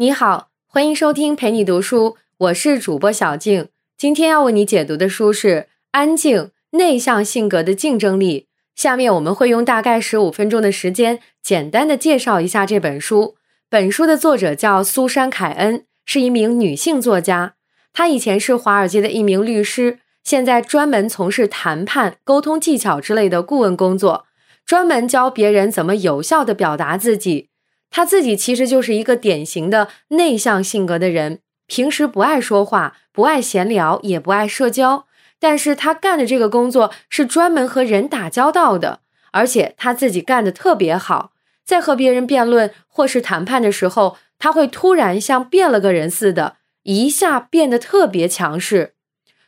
[0.00, 3.68] 你好，欢迎收听陪你读书，我是主播小静。
[3.98, 5.48] 今天要为你解读的书是
[5.90, 8.40] 《安静内向性格的竞争力》。
[8.74, 13.34] 下面我们会用大概十五分钟的时间，简单的介绍一下这本书。
[13.68, 17.56] 本书的作者叫苏珊·凯恩，是一名女性作家。
[17.92, 24.24] 她以前是华尔街的一名律师，现在专门从事谈判、沟通技巧之类的顾问工作，
[24.64, 27.49] 专门教别人怎么有效的表达自己。
[27.90, 35.06] 他自己其实就是一个典型的内向性格的人，平时不爱说话，不爱闲聊，也不爱社交。
[35.38, 39.00] 但是他干的这个工作是专门和人打交道的，
[39.32, 41.32] 而且他自己干的特别好。
[41.64, 48.94] 在和别人辩论或是谈判的时候，他会突然像变了个人似的，一下变得特别强势。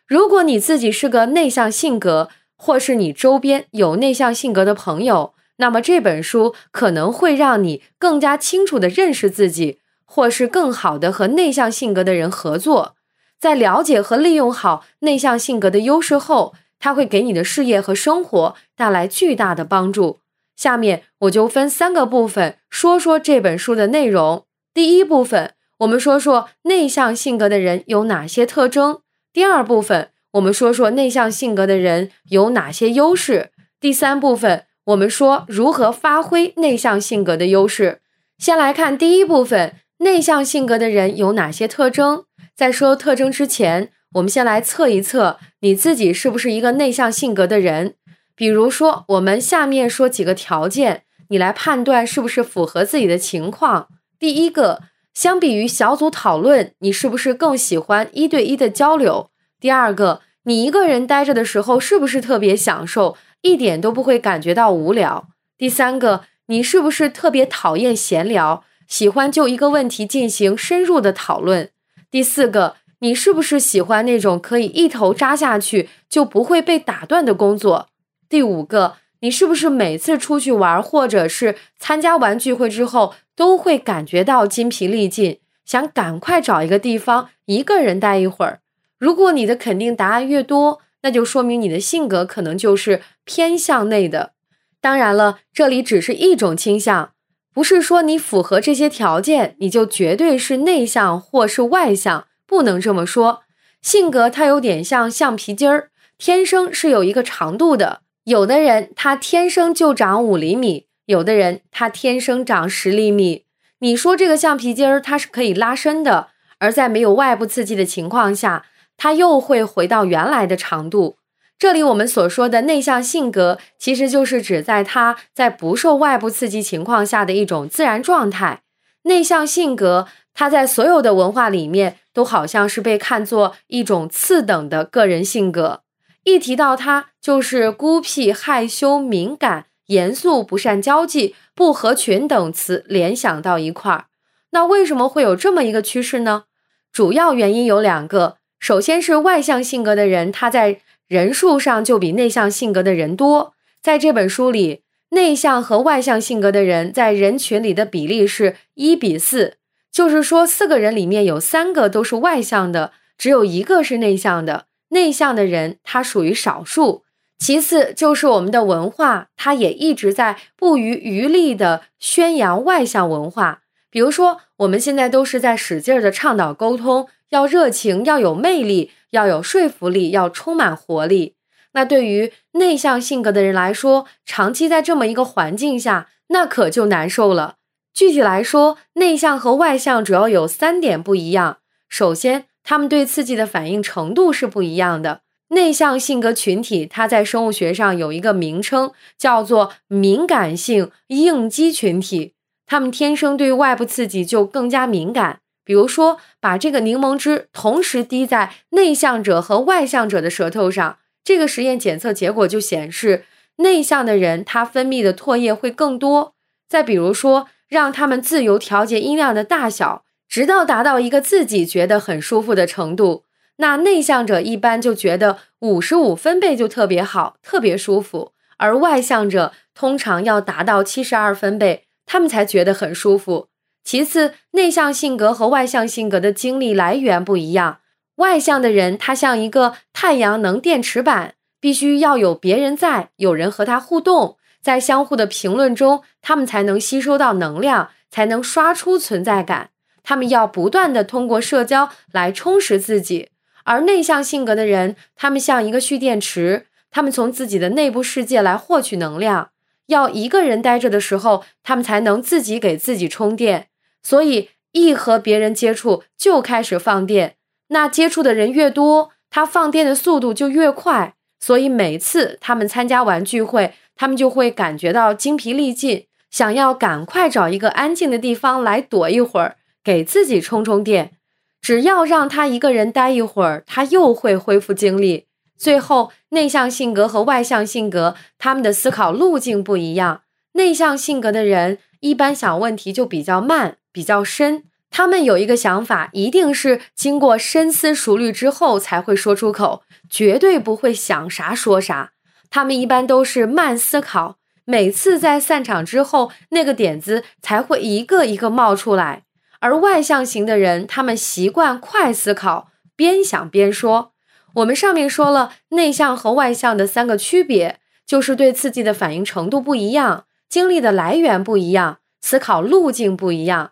[0.06, 12.96] 如果你自己是个内向性格，或是你周边有内向性格的朋友，那么这本书可能会让你更加清楚的认识自己，或是更好的和内向性格的人合作。
[13.38, 20.18] 在了解和利用好内向性格的优势后，它会给你的事业和生活带来巨大的帮助。
[20.56, 24.44] 下面我就分三个部分说说这本书的内容。
[24.74, 34.64] 第一部分，我们说说内向性格的人有哪些特征；第二部分，我们说说内向性格的人有哪些优势；第三部分。
[34.86, 38.00] 我们说如何发挥内向性格的优势。
[38.38, 42.24] 先来看第一部分，内向性格的人有哪些特征？
[42.56, 47.94] 在说特征之前，我们先来测一测你自己是不是一个内向性格的人。
[48.34, 53.86] 比如说，我们下面说几个条件，你来判断是不是符合自己的情况。
[54.18, 54.80] 第一个，
[55.14, 59.30] 相比于小组讨论，你是不是更喜欢一对一的交流？
[59.60, 63.16] 第二个，你一个人待着的时候，是不是特别享受？
[63.42, 65.28] 一点都不会感觉到无聊。
[65.58, 71.70] 第三个，你是不是特别讨厌闲聊，喜欢就一个问题进行深入的讨论？
[72.10, 77.88] 第四个，你是不是喜欢那种可以一头扎下去就不会被打断的工作？
[78.28, 88.60] 第五个，你是不是每次出去玩或者是参加完聚会之后都会感觉到筋疲力尽，想赶快找一个地方一个人待一会儿？
[88.98, 94.32] 如果你的肯定答案越多，那就说明你的性格可能就是偏向内的。
[94.80, 97.12] 当然了，这里只是一种倾向，
[97.52, 103.42] 不是说你符合这些条件你就绝对是内向或是外向，不能这么说。
[103.80, 108.00] 性格它有点像橡皮筋儿，天生是有一个长度的。
[108.24, 113.44] 有的人他天生就长五厘米，有的人他天生长十厘米。
[113.80, 118.64] 你说这个橡皮筋儿它是可以拉伸的，而在没有外部刺激的情况下。
[119.02, 121.16] 它又会回到原来的长度。
[121.58, 128.62] 这里我们所说的内向性格，其实就是指在他在不受外部刺激情况下的一种自然状态。
[129.02, 135.82] 内向性格，它在所有的文化里面都好像是被看作一种次等的个人性格。
[136.22, 144.04] 一提到它，就是孤僻、害羞、敏感、严肃、不善交际、不合群等词联想到一块儿。
[144.50, 146.44] 那为什么会有这么一个趋势呢？
[146.92, 148.36] 主要原因有两个。
[148.62, 150.78] 首先是外向性格的人，他在
[151.08, 153.54] 人数上就比内向性格的人多。
[153.82, 159.54] 在这本书里，内向和外向性格的人在人群里的比例是一比四，
[159.90, 164.66] 就是说四个人里面有三个都是外向的，只有一个是内向的。
[164.90, 167.02] 内向的人他属于少数。
[167.40, 173.62] 其次就是我们的文化，它也一直在不遗余力的宣扬外向文化。
[173.90, 177.08] 比如说，我们现在都是在使劲儿的倡导沟通。
[177.32, 181.34] 要热情，要有魅力，要有说服力，要充满活力。
[181.72, 187.56] 那对于内向性格的人来说，长期在这么一个环境下，那可就难受了。
[187.94, 191.58] 具体来说，内向和外向主要有三点不一样。
[191.88, 195.22] 首先，他们对刺激的反应程度是不一样的。
[195.48, 202.34] 内向性格群体，它在生物学上有一个名称，叫做敏感性应激群体。
[202.66, 205.40] 他们天生对外部刺激就更加敏感。
[205.64, 213.24] 比如说，把这个柠檬汁同时滴在内向者和外向者的舌头上，这个实验检测结果就显示，
[213.56, 216.34] 内向的人他分泌的唾液会更多。
[216.68, 223.24] 再比如说，让他们自由调节音量的大小，直到达到一个自己觉得很舒服的程度，
[223.56, 233.48] 那内向者一般就觉得五十五分贝就特别好，特别舒服，而外向者通常要达到七十二分贝，他们才觉得很舒服。
[233.84, 237.78] 其次，内向性格和外向性格的精力来源不一样。
[238.16, 249.70] 外向的人，他像一个太阳能电池板，必须要有别人在，有人和他互动，在相互的评论中，他们才能吸收到能量，才能刷出存在感。
[250.04, 253.30] 他们要不断的通过社交来充实自己。
[253.64, 259.50] 而内向性格的人，他们像一个蓄电池，他们从自己的内部世界来获取能量。
[259.86, 263.68] 要一个人待着的时候，他们才能自己给自己充电。
[264.02, 267.36] 所以，一和别人接触就开始放电。
[267.68, 271.14] 那接触的人越多，他放电的速度就越快。
[271.38, 281.12] 所以，每次他们参加完聚会，他们就会感觉到精疲力尽，想要赶快找一个安静的地方来躲一会儿，给自己充充电。
[281.60, 285.26] 只要让他一个人待一会儿，他又会恢复精力。
[285.56, 290.22] 最后，内向性格和外向性格，他们的思考路径不一样。
[290.54, 302.12] 内向性格的人一般想问题就比较慢、比较深，他们有一个想法，一定是经过深思熟虑之后才会说出口，绝对不会想啥说啥。
[302.50, 309.24] 他们一般都是慢思考，每次在散场之后，那个点子才会一个一个冒出来。
[309.60, 314.12] 而外向型的人，他们习惯快思考，边想边说。
[314.56, 323.70] 我们上面说了，内向和外向的三个区别，就是对刺激的反应程度不一样，精力的来源不一样，思考路径不一样。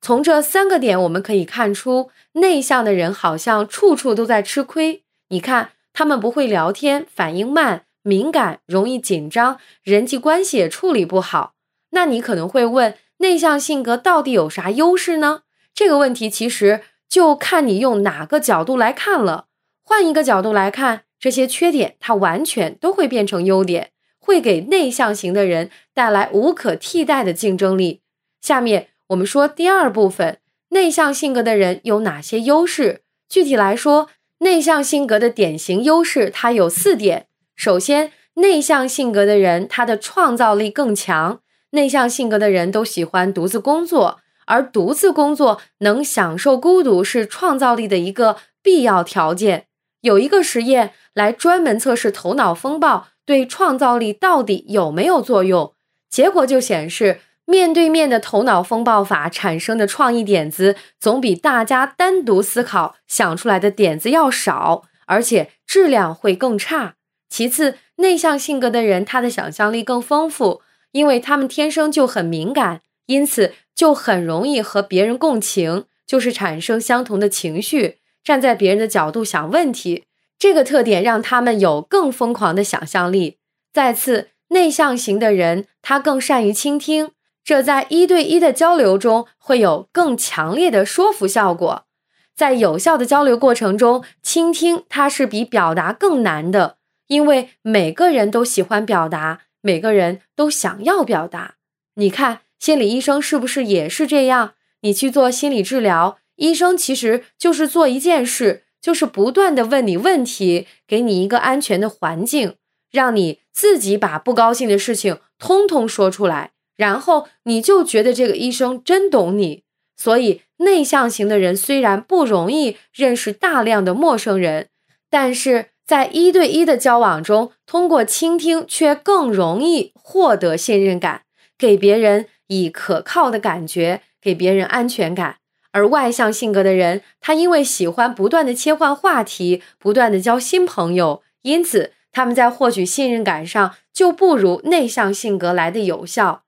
[0.00, 5.04] 从这三个点，我们可以看出，内向的人好像处处都在吃亏。
[5.28, 11.52] 你看，他们不会聊天，反应慢，敏感，容易紧张，人际关系也处理不好。
[11.90, 12.96] 那你可能会问？
[13.18, 15.42] 内向性格到底有啥优势呢？
[15.74, 19.48] 这个问题其实就看你用哪个角度来看了。
[19.82, 28.00] 换一个角度来看，这些缺点它完全都会变成优点，会给内向型的人带来无可替代的竞争力。
[28.40, 33.02] 下面我们说第二部分，内向性格的人有哪些优势？
[33.28, 34.08] 具体来说，
[34.38, 37.26] 内向性格的典型优势它有四点。
[37.56, 41.40] 首先，内向性格的人他的创造力更强。
[41.70, 49.66] 内向性格的人都喜欢独自工作，而独自工作能享受孤独是创造力的一个必要条件。
[50.02, 55.74] 有一个实验来专门测试头脑风暴对创造力到底有没有作用，
[56.08, 57.20] 结果就显示，
[57.50, 66.94] 面对面的头脑风暴法产生的创意点子总比大家单独思考想出来的点子要少，而且质量会更差。
[67.28, 70.62] 其次，内向性格的人他的想象力更丰富。
[70.92, 80.04] 因为他们天生就很敏感，因此就很容易和别人共情，就是产生相同的情绪，站在别人的角度想问题。
[80.36, 83.38] 这个特点让他们有更疯狂的想象力。
[83.72, 87.12] 再次，内向型的人他更善于倾听，
[87.44, 91.86] 这在一对一的交流中会有更强烈的说服效果。
[92.34, 96.76] 在有效的交流过程中，倾听它是比表达更难的，
[97.08, 99.42] 因为每个人都喜欢表达。
[99.62, 101.56] 每个人都想要表达，
[101.96, 104.54] 你看，心理医生是不是也是这样？
[104.80, 112.54] 你去做心理治疗，医生其实就是做一件事，就是不断的问你问题，给你一个安全的环境，
[112.90, 119.62] 让你自己把不高兴的事情通通说出来，然后你就觉得这个医生真懂你。
[119.96, 124.68] 所以，内向型的人虽然不容易认识大量的陌生人，
[125.08, 125.66] 但是。
[125.90, 131.22] 在一对一的交往中，通过倾听却更容易获得信任感，
[131.58, 135.38] 给别人以可靠的感觉，给别人安全感。
[135.72, 146.44] 而外向性格的人，他因为喜欢不断的切换话题，不断的交新朋友，因此他们在获取信任感上就不如内向性格来的有效。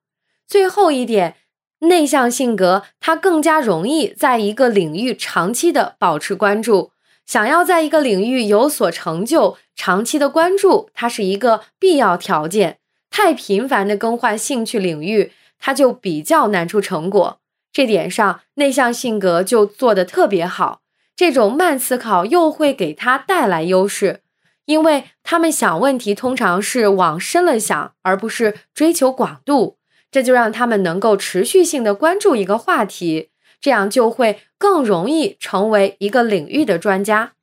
[0.53, 1.37] 最后一点，
[1.79, 6.93] 内向性格他更加容易在一个领域长期的保持关注。
[7.25, 12.81] 想要在一个领域有所成就，长期的关注它是一个必要条件。
[13.09, 17.41] 太频繁的更换兴趣领域，它就比较难出成果。
[17.73, 20.83] 这点上，内向性格就做得特别好。
[21.17, 24.21] 这种慢思考又会给他带来优势，
[24.67, 29.79] 因为他们想问题通常是往深了想，而不是追求广度。
[30.13, 33.31] 这就让他们能够持续性的关注一个话题。
[33.61, 37.35] 这样就会更容易成为一个领域的专家。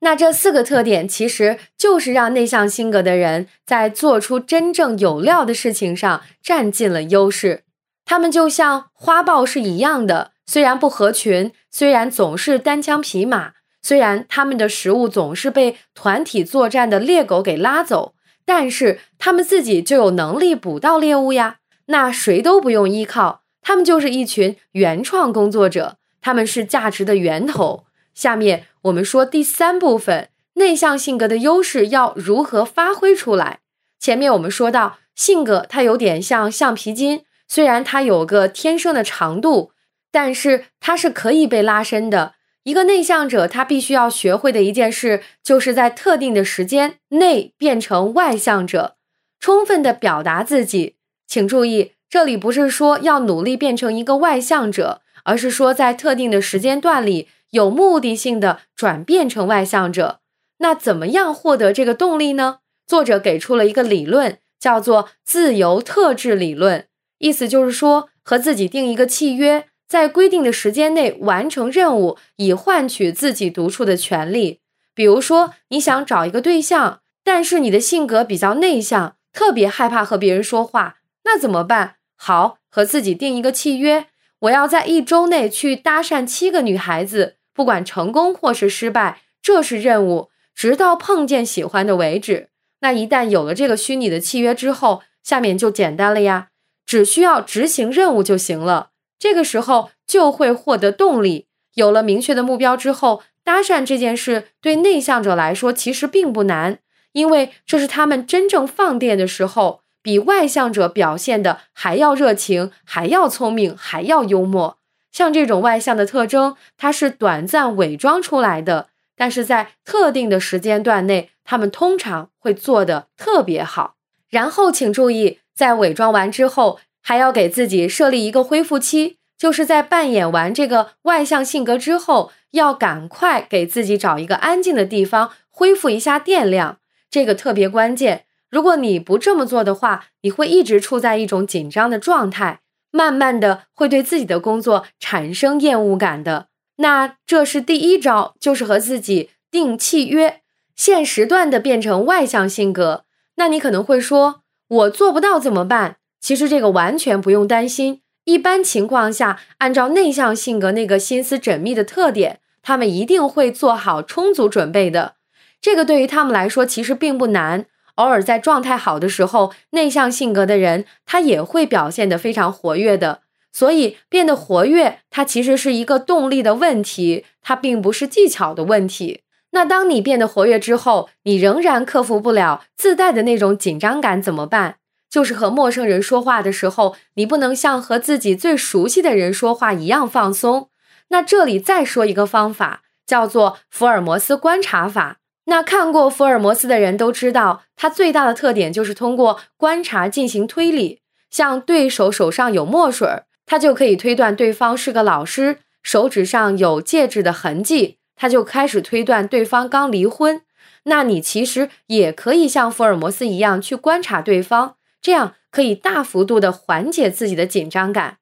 [0.00, 7.62] 那这四个特点其实就是让内向性格的人在做出真正有料的事情上占尽了优势。
[8.04, 21.58] 他们就像花豹是一样的，虽然不合群，虽然总是单枪匹马，虽然他们的食物总是被团体作战的猎狗给拉走，但是他们自己就有能力捕到猎物呀。
[21.88, 23.42] 那谁都不用依靠。
[23.60, 27.84] 他们就是一群原创工作者，他们是价值的源头。
[28.14, 33.58] 下面我们说第三部分，内向性格的优势要如何发挥出来？
[33.98, 39.72] 前面我们说到，性格它有点像橡皮筋，虽然它有个天生的长度，
[40.10, 42.34] 但是它是可以被拉伸的。
[42.64, 48.96] 一个内向者，他必须要学会的一件事，就是在特定的时间内变成外向者，
[49.40, 50.97] 充分的表达自己。
[51.28, 60.20] 请注意，这里不是说要努力变成一个外向者，而是说在特定的时间段里，有目的性的转变成外向者。
[60.60, 62.60] 那怎么样获得这个动力呢？
[62.86, 66.86] 作者给出了一个理论，叫做自由特质理论，
[67.18, 69.66] 意思就是说，和自己定一个契约。
[69.86, 74.60] 在规定的时间内完成任务，以换取自己独处的权利。
[74.94, 80.96] 比如说，你想找一个对象，但是你的性格比较内向，特别害怕和别人说话，
[81.30, 81.96] 那怎么办？
[82.16, 84.06] 好，和自己定一个契约，
[84.38, 92.48] 我要在一周内去搭讪七个女孩子，不管成功或是失败，这是任务，直到碰见喜欢的为止。
[92.80, 96.48] 那一旦有了这个虚拟的契约之后，下面就简单了呀，
[96.86, 98.90] 只需要执行任务就行了。
[99.18, 101.48] 这个时候就会获得动力。
[101.74, 106.78] 有了明确的目标之后，搭讪这件事对内向者来说其实并不难，
[107.12, 114.78] 因为这是他们真正放电的时候，比外向者表现的还要热情，还要聪明，还要幽默。
[115.12, 123.94] 像这种外向的特征，它是短暂伪装出来的，但是在特定的时间段内，他们通常会做得特别好。
[124.28, 126.80] 然后请注意，在伪装完之后。
[127.00, 138.26] 还要给自己设立一个恢复期，就是在扮演完这个外向性格之后，要赶快给自己找一个安静的地方恢复一下电量，这个特别关键。
[138.50, 146.48] 如果你不这么做的话，你会一直处在一种紧张的状态，慢慢的会对自己的工作产生厌恶感的。
[146.76, 150.40] 那这是第一招，就是和自己定契约，
[150.74, 153.04] 现时段的变成外向性格。
[153.36, 155.96] 那你可能会说，我做不到怎么办？
[156.20, 158.00] 其实这个完全不用担心。
[158.24, 165.14] 一般情况下，按照内向性格那个心思缜密的特点，他们一定会做好充足准备的。
[165.60, 167.66] 这个对于他们来说其实并不难。
[167.98, 173.22] 偶尔在状态好的时候，内向性格的人他也会表现得非常活跃的。
[173.52, 179.22] 所以变得活跃，它其实是一个动力的问题，它并不是技巧的问题。
[179.50, 184.76] 那当你变得活跃之后，你仍然克服不了自带的那种紧张感，怎么办？
[185.10, 190.68] 就是和陌生人说话的时候，你不能像和自己最熟悉的人说话一样放松。
[191.08, 195.16] 那这里再说一个方法，叫做福尔摩斯观察法。
[195.48, 201.00] 那看过福尔摩斯的人都知道，他最大的特点就是通过观察进行推理。
[201.30, 210.42] 像对手手上有墨水，他就可以推断对方是个老师；手指上有戒指的痕迹，他就开始推断对方刚离婚。
[210.84, 214.76] 那你其实也可以像福尔摩斯一样去观察对方。
[215.00, 218.18] 这样可以大幅度的缓解自己的紧张感。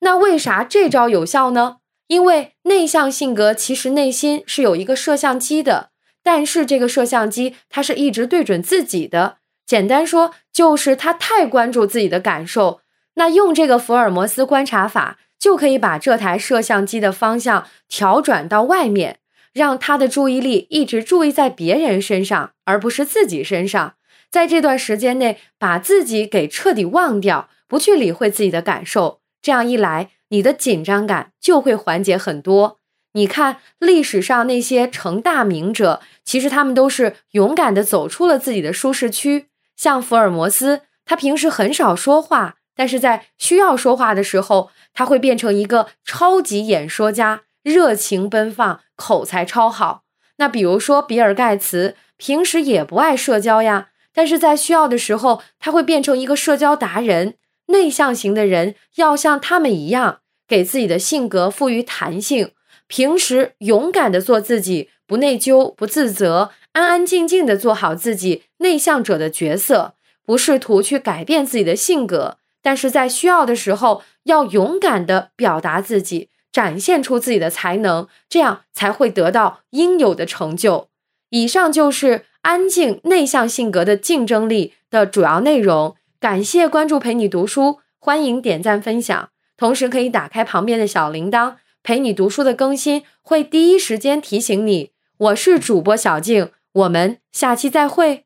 [0.00, 1.78] 那为啥这招有效呢？
[2.06, 5.90] 因为内向性格其实内心是有一个摄像机的，
[6.24, 9.36] 但是这个摄像机它是一直对准自己的。
[9.64, 12.80] 简单说就是他太关注自己的感受。
[13.14, 19.18] 那用这个福尔摩斯观察法，就可以把这台摄像机的方向调转到外面，
[19.52, 23.94] 让他的注意力一直注意在别人身上，而不是自己身上。
[24.30, 32.80] 在这段时间内，把自己给彻底忘掉，不去理会自己的感受，这样一来，你的紧张感就会缓解很多。
[33.16, 39.46] 你看，历史上那些成大名者，其实他们都是勇敢的走出了自己的舒适区。
[39.76, 50.02] 像福尔摩斯，他平时很少说话，但是在需要说话的时候，他会变成一个超级演说家，热情奔放，口才超好。
[50.38, 53.90] 那比如说比尔盖茨，平时也不爱社交呀。
[54.12, 57.34] 但是在需要的时候，他会变成一个社交达人。
[57.66, 62.50] 内向型的人要像他们一样，给自己的性格赋予弹性，
[62.94, 72.36] 平时勇敢的做自己，不内疚、不自责，安安静静的做好自己内向者的角色，不试图去改变自己的性格。
[72.62, 80.86] 但是在需要的时候，要勇敢的表达自己，展现出自己的才能，这样才会得到应有的成就。
[81.30, 85.96] 以上就是安静内向性格的竞争力的主要内容。
[86.20, 94.92] 感谢关注陪你读书，欢迎点赞分享，同时可以打开旁边的小铃铛，陪你读书的更新会第一时间提醒你。
[95.18, 98.23] 我是主播小静，我们下期再会。